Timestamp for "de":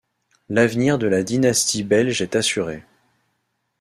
0.97-1.05